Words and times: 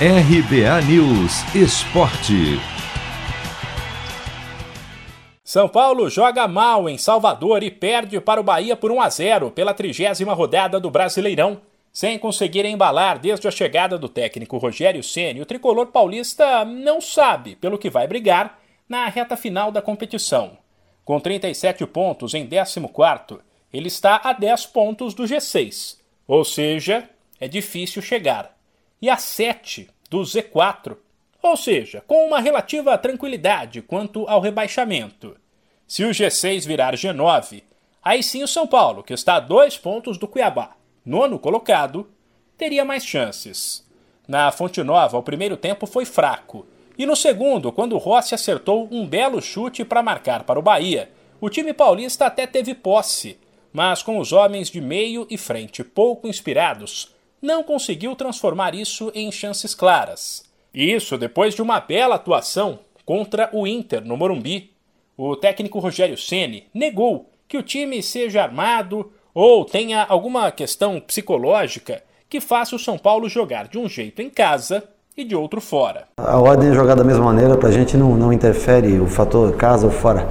RBA 0.00 0.82
News 0.88 1.54
Esporte. 1.54 2.58
São 5.44 5.68
Paulo 5.68 6.10
joga 6.10 6.48
mal 6.48 6.88
em 6.88 6.98
Salvador 6.98 7.62
e 7.62 7.70
perde 7.70 8.20
para 8.20 8.40
o 8.40 8.44
Bahia 8.44 8.74
por 8.74 8.90
1 8.90 9.00
a 9.00 9.08
0 9.08 9.50
pela 9.52 9.72
trigésima 9.72 10.34
rodada 10.34 10.80
do 10.80 10.90
Brasileirão. 10.90 11.60
Sem 11.92 12.18
conseguir 12.18 12.64
embalar 12.64 13.20
desde 13.20 13.46
a 13.46 13.52
chegada 13.52 13.96
do 13.96 14.08
técnico 14.08 14.58
Rogério 14.58 15.00
Ceni, 15.00 15.40
o 15.40 15.46
tricolor 15.46 15.86
paulista 15.86 16.64
não 16.64 17.00
sabe 17.00 17.54
pelo 17.54 17.78
que 17.78 17.88
vai 17.88 18.08
brigar 18.08 18.58
na 18.88 19.06
reta 19.06 19.36
final 19.36 19.70
da 19.70 19.80
competição. 19.80 20.58
Com 21.04 21.20
37 21.20 21.86
pontos 21.86 22.34
em 22.34 22.44
14º, 22.48 23.38
ele 23.72 23.86
está 23.86 24.20
a 24.24 24.32
10 24.32 24.66
pontos 24.66 25.14
do 25.14 25.22
G6, 25.22 25.98
ou 26.26 26.44
seja, 26.44 27.08
é 27.40 27.46
difícil 27.46 28.02
chegar. 28.02 28.53
E 29.04 29.10
a 29.10 29.18
7 29.18 29.90
do 30.08 30.20
Z4, 30.22 30.96
ou 31.42 31.58
seja, 31.58 32.02
com 32.06 32.26
uma 32.26 32.40
relativa 32.40 32.96
tranquilidade 32.96 33.82
quanto 33.82 34.26
ao 34.26 34.40
rebaixamento. 34.40 35.36
Se 35.86 36.04
o 36.04 36.08
G6 36.08 36.66
virar 36.66 36.94
G9, 36.94 37.64
aí 38.02 38.22
sim 38.22 38.42
o 38.42 38.48
São 38.48 38.66
Paulo, 38.66 39.02
que 39.02 39.12
está 39.12 39.34
a 39.34 39.40
dois 39.40 39.76
pontos 39.76 40.16
do 40.16 40.26
Cuiabá, 40.26 40.74
nono 41.04 41.38
colocado, 41.38 42.10
teria 42.56 42.82
mais 42.82 43.04
chances. 43.04 43.86
Na 44.26 44.50
Fonte 44.50 44.82
Nova, 44.82 45.18
o 45.18 45.22
primeiro 45.22 45.58
tempo 45.58 45.86
foi 45.86 46.06
fraco, 46.06 46.66
e 46.96 47.04
no 47.04 47.14
segundo, 47.14 47.70
quando 47.70 47.98
Rossi 47.98 48.34
acertou 48.34 48.88
um 48.90 49.06
belo 49.06 49.42
chute 49.42 49.84
para 49.84 50.02
marcar 50.02 50.44
para 50.44 50.58
o 50.58 50.62
Bahia, 50.62 51.12
o 51.42 51.50
time 51.50 51.74
paulista 51.74 52.24
até 52.24 52.46
teve 52.46 52.74
posse, 52.74 53.38
mas 53.70 54.02
com 54.02 54.16
os 54.16 54.32
homens 54.32 54.70
de 54.70 54.80
meio 54.80 55.26
e 55.28 55.36
frente 55.36 55.84
pouco 55.84 56.26
inspirados, 56.26 57.14
não 57.44 57.62
conseguiu 57.62 58.16
transformar 58.16 58.74
isso 58.74 59.12
em 59.14 59.30
chances 59.30 59.74
claras. 59.74 60.44
Isso 60.72 61.18
depois 61.18 61.54
de 61.54 61.60
uma 61.60 61.78
bela 61.78 62.14
atuação 62.14 62.78
contra 63.04 63.50
o 63.52 63.66
Inter 63.66 64.02
no 64.02 64.16
Morumbi. 64.16 64.70
O 65.16 65.36
técnico 65.36 65.78
Rogério 65.78 66.16
Ceni 66.16 66.64
negou 66.72 67.30
que 67.46 67.58
o 67.58 67.62
time 67.62 68.02
seja 68.02 68.42
armado 68.42 69.12
ou 69.34 69.62
tenha 69.64 70.04
alguma 70.08 70.50
questão 70.50 70.98
psicológica 70.98 72.02
que 72.30 72.40
faça 72.40 72.74
o 72.74 72.78
São 72.78 72.96
Paulo 72.96 73.28
jogar 73.28 73.68
de 73.68 73.78
um 73.78 73.88
jeito 73.88 74.22
em 74.22 74.30
casa 74.30 74.82
e 75.14 75.22
de 75.22 75.36
outro 75.36 75.60
fora. 75.60 76.04
A 76.16 76.40
ordem 76.40 76.70
é 76.70 76.74
jogar 76.74 76.94
da 76.94 77.04
mesma 77.04 77.26
maneira, 77.26 77.58
para 77.58 77.68
a 77.68 77.72
gente 77.72 77.94
não, 77.96 78.16
não 78.16 78.32
interfere 78.32 78.98
o 78.98 79.06
fator 79.06 79.54
casa 79.54 79.86
ou 79.86 79.92
fora. 79.92 80.26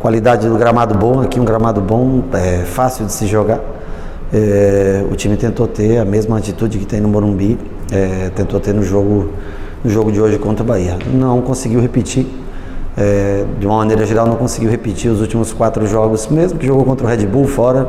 Qualidade 0.00 0.48
do 0.48 0.56
gramado 0.56 0.94
bom, 0.94 1.20
aqui 1.20 1.38
um 1.38 1.44
gramado 1.44 1.80
bom, 1.80 2.24
é 2.32 2.64
fácil 2.64 3.04
de 3.04 3.12
se 3.12 3.26
jogar. 3.26 3.77
É, 4.32 5.02
o 5.10 5.16
time 5.16 5.36
tentou 5.36 5.66
ter 5.66 5.98
a 5.98 6.04
mesma 6.04 6.38
atitude 6.38 6.78
que 6.78 6.84
tem 6.84 7.00
no 7.00 7.08
Morumbi, 7.08 7.58
é, 7.90 8.30
tentou 8.30 8.60
ter 8.60 8.74
no 8.74 8.82
jogo, 8.82 9.32
no 9.82 9.90
jogo 9.90 10.12
de 10.12 10.20
hoje 10.20 10.38
contra 10.38 10.62
o 10.62 10.66
Bahia. 10.66 10.98
Não 11.14 11.40
conseguiu 11.40 11.80
repetir, 11.80 12.26
é, 12.96 13.44
de 13.58 13.66
uma 13.66 13.78
maneira 13.78 14.04
geral, 14.04 14.26
não 14.26 14.36
conseguiu 14.36 14.70
repetir 14.70 15.10
os 15.10 15.20
últimos 15.20 15.52
quatro 15.52 15.86
jogos, 15.86 16.26
mesmo 16.26 16.58
que 16.58 16.66
jogou 16.66 16.84
contra 16.84 17.06
o 17.06 17.08
Red 17.08 17.26
Bull 17.26 17.46
fora. 17.46 17.88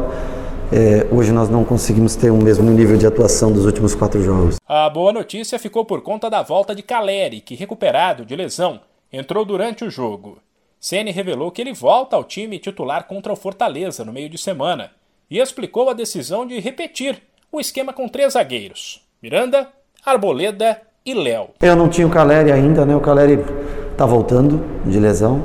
É, 0.72 1.08
hoje 1.12 1.32
nós 1.32 1.50
não 1.50 1.66
conseguimos 1.66 2.16
ter 2.16 2.30
o 2.30 2.38
mesmo 2.38 2.70
nível 2.70 2.96
de 2.96 3.06
atuação 3.06 3.52
dos 3.52 3.66
últimos 3.66 3.94
quatro 3.94 4.24
jogos. 4.24 4.58
A 4.66 4.90
boa 4.90 5.12
notícia 5.12 5.60
ficou 5.60 5.84
por 5.84 6.02
conta 6.02 6.30
da 6.30 6.42
volta 6.42 6.74
de 6.74 6.84
Caleri, 6.84 7.42
que, 7.42 7.56
recuperado 7.56 8.24
de 8.24 8.36
lesão, 8.36 8.80
entrou 9.12 9.44
durante 9.44 9.84
o 9.84 9.90
jogo. 9.90 10.38
Ceni 10.80 11.12
revelou 11.12 11.52
que 11.52 11.60
ele 11.60 11.74
volta 11.74 12.16
ao 12.16 12.24
time 12.24 12.60
titular 12.60 13.06
contra 13.08 13.34
o 13.34 13.36
Fortaleza 13.36 14.06
no 14.06 14.14
meio 14.14 14.30
de 14.30 14.38
semana 14.38 14.92
e 15.30 15.40
explicou 15.40 15.90
a 15.90 15.94
decisão 15.94 16.46
de 16.46 16.60
repetir 16.60 17.22
o 17.52 17.60
esquema 17.60 17.94
com 17.94 18.08
três 18.08 18.34
zagueiros: 18.34 19.02
Miranda, 19.22 19.68
Arboleda 20.06 20.82
e 21.06 21.14
Léo. 21.14 21.50
Eu 21.62 21.76
não 21.76 21.88
tinha 21.88 22.08
o 22.08 22.10
Caleri 22.10 22.52
ainda, 22.52 22.86
né? 22.86 22.96
O 22.96 23.00
Caleri 23.00 23.40
está 23.92 24.06
voltando 24.06 24.64
de 24.86 25.00
lesão, 25.00 25.44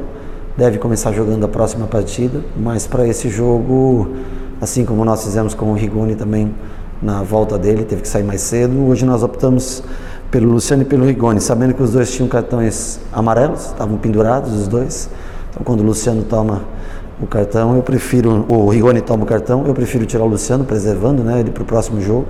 deve 0.57 0.79
começar 0.79 1.13
jogando 1.13 1.45
a 1.45 1.49
próxima 1.49 1.87
partida, 1.87 2.43
mas 2.57 2.87
para 2.87 3.07
esse 3.07 3.29
jogo, 3.29 4.15
assim 4.61 4.85
como 4.85 5.05
nós 5.05 5.25
fizemos 5.25 5.55
com 5.55 5.73
o 5.73 5.75
Rigoni 5.75 6.15
também 6.15 6.55
na 7.03 7.23
volta 7.23 7.59
dele, 7.59 7.85
teve 7.85 8.03
que 8.03 8.09
sair 8.09 8.23
mais 8.23 8.41
cedo. 8.41 8.87
Hoje 8.87 9.05
nós 9.05 9.23
optamos 9.23 9.83
pelo 10.31 10.51
Luciano 10.51 10.83
e 10.83 10.87
pelo 10.87 11.05
Rigoni, 11.05 11.41
sabendo 11.41 11.75
que 11.75 11.83
os 11.83 11.93
dois 11.93 12.11
tinham 12.13 12.29
cartões 12.29 13.01
amarelos, 13.13 13.67
estavam 13.67 13.99
pendurados 13.99 14.53
os 14.53 14.67
dois. 14.67 15.11
Então 15.51 15.63
quando 15.63 15.81
o 15.81 15.85
Luciano 15.85 16.25
toma 16.25 16.63
o 17.21 17.27
cartão, 17.27 17.77
eu 17.77 17.83
prefiro, 17.83 18.45
o 18.49 18.69
Rigoni 18.69 19.01
toma 19.01 19.23
o 19.23 19.27
cartão, 19.27 19.65
eu 19.67 19.75
prefiro 19.75 20.05
tirar 20.05 20.25
o 20.25 20.27
Luciano, 20.27 20.65
preservando 20.65 21.23
né, 21.23 21.41
ele 21.41 21.51
para 21.51 21.63
o 21.63 21.67
próximo 21.67 22.01
jogo 22.01 22.27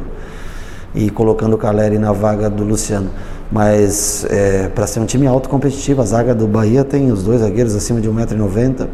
e 0.95 1.11
colocando 1.11 1.55
o 1.55 1.59
Caleri 1.59 1.99
na 1.99 2.12
vaga 2.12 2.49
do 2.49 2.62
Luciano. 2.62 3.11
Mas 3.50 4.25
é, 4.31 4.69
para 4.69 4.87
ser 4.87 5.00
um 5.00 5.06
time 5.06 5.27
alto 5.27 5.49
competitivo, 5.49 6.03
a 6.03 6.05
zaga 6.05 6.34
do 6.34 6.47
Bahia 6.47 6.84
tem 6.84 7.11
os 7.11 7.23
dois 7.23 7.41
zagueiros 7.41 7.75
acima 7.75 8.00
de 8.00 8.09
1,90m. 8.09 8.89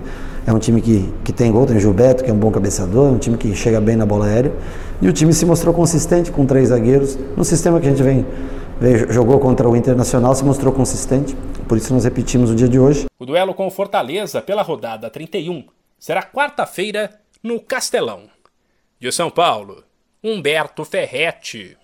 É 0.47 0.53
um 0.53 0.59
time 0.59 0.81
que, 0.81 1.13
que 1.23 1.33
tem 1.33 1.53
gol, 1.53 1.67
tem 1.67 1.79
Gilberto, 1.79 2.25
que 2.25 2.31
é 2.31 2.33
um 2.33 2.39
bom 2.39 2.51
cabeçador, 2.51 3.09
é 3.09 3.11
um 3.11 3.19
time 3.19 3.37
que 3.37 3.55
chega 3.55 3.81
bem 3.81 3.97
na 3.97 4.07
bola 4.07 4.27
aérea. 4.27 4.53
E 5.03 5.09
o 5.09 5.13
time 5.13 5.33
se 5.33 5.45
mostrou 5.45 5.75
consistente 5.75 6.31
com 6.31 6.47
três 6.47 6.69
zagueiros. 6.69 7.19
No 7.37 7.45
sistema 7.45 7.79
que 7.81 7.87
a 7.87 7.91
gente 7.91 8.03
vem, 8.03 8.27
vem 8.81 9.13
jogou 9.13 9.39
contra 9.39 9.69
o 9.69 9.77
Internacional, 9.77 10.35
se 10.35 10.45
mostrou 10.45 10.73
consistente. 10.73 11.37
Por 11.69 11.77
isso 11.77 11.93
nós 11.93 12.05
repetimos 12.05 12.51
o 12.51 12.55
dia 12.55 12.69
de 12.69 12.79
hoje. 12.79 13.07
O 13.19 13.27
duelo 13.27 13.55
com 13.55 13.67
o 13.67 13.71
Fortaleza 13.71 14.41
pela 14.41 14.63
rodada 14.63 15.09
31 15.11 15.65
será 16.01 16.23
quarta-feira 16.23 17.21
no 17.43 17.61
Castelão. 17.61 18.29
De 18.99 19.13
São 19.13 19.31
Paulo, 19.31 19.85
Humberto 20.25 20.85
Ferretti. 20.85 21.77